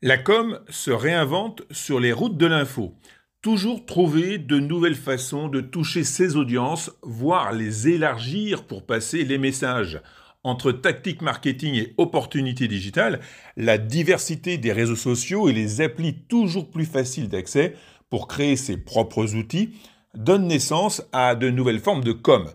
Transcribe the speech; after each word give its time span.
La 0.00 0.16
com 0.16 0.60
se 0.68 0.92
réinvente 0.92 1.62
sur 1.72 1.98
les 1.98 2.12
routes 2.12 2.36
de 2.36 2.46
l'info. 2.46 2.94
Toujours 3.42 3.84
trouver 3.84 4.38
de 4.38 4.60
nouvelles 4.60 4.94
façons 4.94 5.48
de 5.48 5.60
toucher 5.60 6.04
ses 6.04 6.36
audiences, 6.36 6.92
voire 7.02 7.52
les 7.52 7.88
élargir 7.88 8.62
pour 8.62 8.86
passer 8.86 9.24
les 9.24 9.38
messages. 9.38 10.00
Entre 10.44 10.70
tactique 10.70 11.20
marketing 11.20 11.74
et 11.74 11.94
opportunités 11.96 12.68
digitales, 12.68 13.18
la 13.56 13.76
diversité 13.76 14.56
des 14.56 14.70
réseaux 14.70 14.94
sociaux 14.94 15.48
et 15.48 15.52
les 15.52 15.80
applis 15.80 16.14
toujours 16.14 16.70
plus 16.70 16.86
faciles 16.86 17.28
d'accès 17.28 17.74
pour 18.08 18.28
créer 18.28 18.54
ses 18.54 18.76
propres 18.76 19.34
outils 19.34 19.70
donnent 20.14 20.46
naissance 20.46 21.02
à 21.10 21.34
de 21.34 21.50
nouvelles 21.50 21.80
formes 21.80 22.04
de 22.04 22.12
com. 22.12 22.48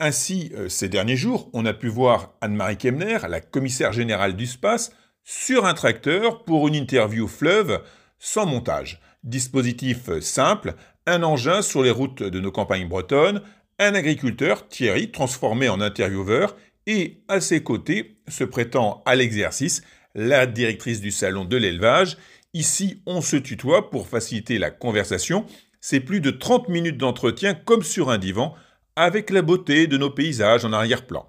Ainsi, 0.00 0.50
euh, 0.56 0.68
ces 0.68 0.88
derniers 0.88 1.16
jours, 1.16 1.48
on 1.52 1.64
a 1.64 1.74
pu 1.74 1.86
voir 1.86 2.34
Anne-Marie 2.40 2.76
Kemner, 2.76 3.18
la 3.28 3.40
commissaire 3.40 3.92
générale 3.92 4.34
du 4.34 4.46
SPACE, 4.46 4.90
sur 5.30 5.66
un 5.66 5.74
tracteur 5.74 6.42
pour 6.42 6.68
une 6.68 6.74
interview 6.74 7.28
fleuve 7.28 7.82
sans 8.18 8.46
montage. 8.46 8.98
Dispositif 9.24 10.08
simple, 10.20 10.74
un 11.06 11.22
engin 11.22 11.60
sur 11.60 11.82
les 11.82 11.90
routes 11.90 12.22
de 12.22 12.40
nos 12.40 12.50
campagnes 12.50 12.88
bretonnes, 12.88 13.42
un 13.78 13.94
agriculteur, 13.94 14.68
Thierry, 14.68 15.10
transformé 15.10 15.68
en 15.68 15.82
intervieweur, 15.82 16.56
et 16.86 17.20
à 17.28 17.42
ses 17.42 17.62
côtés, 17.62 18.16
se 18.26 18.42
prêtant 18.42 19.02
à 19.04 19.16
l'exercice, 19.16 19.82
la 20.14 20.46
directrice 20.46 21.02
du 21.02 21.10
salon 21.10 21.44
de 21.44 21.58
l'élevage. 21.58 22.16
Ici, 22.54 23.02
on 23.04 23.20
se 23.20 23.36
tutoie 23.36 23.90
pour 23.90 24.08
faciliter 24.08 24.58
la 24.58 24.70
conversation. 24.70 25.44
C'est 25.82 26.00
plus 26.00 26.22
de 26.22 26.30
30 26.30 26.70
minutes 26.70 26.96
d'entretien 26.96 27.52
comme 27.52 27.82
sur 27.82 28.08
un 28.08 28.16
divan, 28.16 28.54
avec 28.96 29.28
la 29.28 29.42
beauté 29.42 29.88
de 29.88 29.98
nos 29.98 30.10
paysages 30.10 30.64
en 30.64 30.72
arrière-plan. 30.72 31.28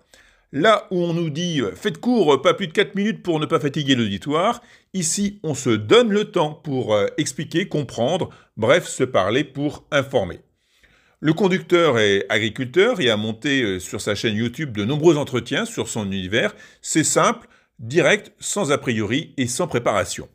Là 0.51 0.87
où 0.89 1.03
on 1.03 1.13
nous 1.13 1.29
dit 1.29 1.61
euh, 1.61 1.75
faites 1.75 1.99
court, 1.99 2.41
pas 2.41 2.55
plus 2.55 2.67
de 2.67 2.73
4 2.73 2.95
minutes 2.95 3.21
pour 3.21 3.39
ne 3.39 3.45
pas 3.45 3.59
fatiguer 3.59 3.93
l'auditoire, 3.93 4.63
ici 4.95 5.39
on 5.43 5.53
se 5.53 5.69
donne 5.69 6.09
le 6.09 6.25
temps 6.25 6.53
pour 6.53 6.95
euh, 6.95 7.05
expliquer, 7.17 7.67
comprendre, 7.67 8.31
bref, 8.57 8.87
se 8.87 9.03
parler 9.03 9.43
pour 9.43 9.85
informer. 9.91 10.39
Le 11.19 11.33
conducteur 11.33 11.99
est 11.99 12.25
agriculteur 12.29 12.99
et 12.99 13.11
a 13.11 13.17
monté 13.17 13.61
euh, 13.61 13.79
sur 13.79 14.01
sa 14.01 14.15
chaîne 14.15 14.35
YouTube 14.35 14.75
de 14.75 14.85
nombreux 14.85 15.17
entretiens 15.17 15.65
sur 15.65 15.87
son 15.87 16.11
univers. 16.11 16.55
C'est 16.81 17.03
simple, 17.03 17.47
direct, 17.77 18.31
sans 18.39 18.71
a 18.71 18.79
priori 18.79 19.35
et 19.37 19.45
sans 19.45 19.67
préparation. 19.67 20.29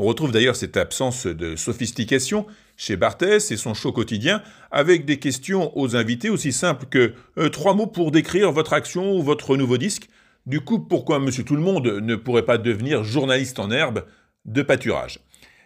On 0.00 0.04
retrouve 0.04 0.30
d'ailleurs 0.30 0.54
cette 0.54 0.76
absence 0.76 1.26
de 1.26 1.56
sophistication 1.56 2.46
chez 2.76 2.96
Barthès 2.96 3.50
et 3.50 3.56
son 3.56 3.74
show 3.74 3.90
quotidien, 3.90 4.44
avec 4.70 5.04
des 5.04 5.18
questions 5.18 5.76
aux 5.76 5.96
invités 5.96 6.30
aussi 6.30 6.52
simples 6.52 6.86
que 6.86 7.14
euh, 7.36 7.48
trois 7.48 7.74
mots 7.74 7.88
pour 7.88 8.12
décrire 8.12 8.52
votre 8.52 8.74
action 8.74 9.16
ou 9.16 9.24
votre 9.24 9.56
nouveau 9.56 9.76
disque. 9.76 10.08
Du 10.46 10.60
coup, 10.60 10.78
pourquoi 10.78 11.18
Monsieur 11.18 11.42
Tout 11.42 11.56
le 11.56 11.62
Monde 11.62 11.98
ne 12.00 12.14
pourrait 12.14 12.44
pas 12.44 12.58
devenir 12.58 13.02
journaliste 13.02 13.58
en 13.58 13.72
herbe 13.72 14.04
de 14.44 14.62
pâturage? 14.62 15.18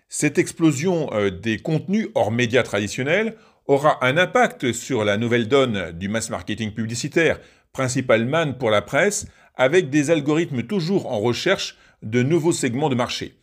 Cette 0.08 0.38
explosion 0.38 1.12
euh, 1.12 1.28
des 1.28 1.58
contenus 1.58 2.08
hors 2.14 2.32
médias 2.32 2.62
traditionnels 2.62 3.36
aura 3.66 4.02
un 4.02 4.16
impact 4.16 4.72
sur 4.72 5.04
la 5.04 5.18
nouvelle 5.18 5.46
donne 5.46 5.92
du 5.92 6.08
mass 6.08 6.30
marketing 6.30 6.72
publicitaire, 6.72 7.38
principal 7.74 8.24
man 8.24 8.56
pour 8.56 8.70
la 8.70 8.80
presse, 8.80 9.26
avec 9.56 9.90
des 9.90 10.10
algorithmes 10.10 10.62
toujours 10.62 11.12
en 11.12 11.20
recherche 11.20 11.76
de 12.02 12.22
nouveaux 12.22 12.52
segments 12.52 12.88
de 12.88 12.94
marché. 12.94 13.34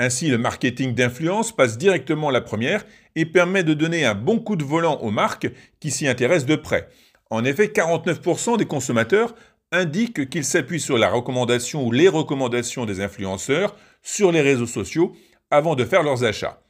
Ainsi, 0.00 0.28
le 0.28 0.38
marketing 0.38 0.92
d'influence 0.92 1.54
passe 1.54 1.78
directement 1.78 2.30
la 2.30 2.40
première 2.40 2.84
et 3.14 3.26
permet 3.26 3.62
de 3.62 3.74
donner 3.74 4.04
un 4.04 4.14
bon 4.14 4.40
coup 4.40 4.56
de 4.56 4.64
volant 4.64 4.96
aux 4.96 5.12
marques 5.12 5.48
qui 5.78 5.92
s'y 5.92 6.08
intéressent 6.08 6.46
de 6.46 6.56
près. 6.56 6.88
En 7.30 7.44
effet, 7.44 7.66
49% 7.66 8.56
des 8.56 8.66
consommateurs 8.66 9.34
indiquent 9.70 10.28
qu'ils 10.28 10.44
s'appuient 10.44 10.80
sur 10.80 10.98
la 10.98 11.10
recommandation 11.10 11.86
ou 11.86 11.92
les 11.92 12.08
recommandations 12.08 12.86
des 12.86 13.00
influenceurs 13.00 13.76
sur 14.02 14.32
les 14.32 14.40
réseaux 14.40 14.66
sociaux 14.66 15.14
avant 15.50 15.76
de 15.76 15.84
faire 15.84 16.02
leurs 16.02 16.24
achats. 16.24 16.60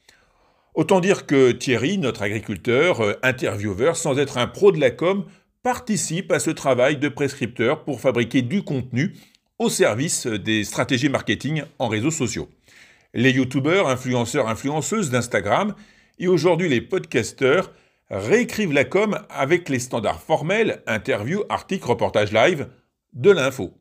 Autant 0.75 1.01
dire 1.01 1.25
que 1.25 1.53
Thierry, 1.53 1.97
notre 1.97 2.23
agriculteur, 2.23 3.01
euh, 3.01 3.15
intervieweur, 3.23 3.97
sans 3.97 4.19
être 4.19 4.39
un 4.39 4.47
pro 4.47 4.71
de 4.73 4.81
la 4.81 4.91
com, 4.91 5.25
participe 5.63 6.31
à 6.31 6.41
ce 6.41 6.51
travail 6.51 6.99
de 6.99 7.09
prescripteur 7.09 7.85
pour 7.85 8.01
fabriquer 8.01 8.43
du 8.43 8.63
contenu 8.63 9.15
au 9.59 9.71
service 9.71 10.27
des 10.27 10.65
stratégies 10.65 11.09
marketing 11.09 11.63
en 11.79 11.89
réseaux 11.89 12.11
sociaux 12.11 12.49
les 13.15 13.31
youtubeurs, 13.31 13.89
influenceurs, 13.89 14.49
influenceuses 14.49 15.11
d'Instagram 15.11 15.75
et 16.19 16.29
aujourd'hui 16.29 16.69
les 16.69 16.81
podcasteurs 16.81 17.73
réécrivent 18.11 18.73
la 18.73 18.85
com 18.85 19.19
avec 19.31 19.69
les 19.69 19.79
standards 19.79 20.21
formels, 20.21 20.83
interviews, 20.87 21.45
articles, 21.49 21.87
reportages 21.87 22.33
live 22.33 22.69
de 23.13 23.31
l'info. 23.31 23.73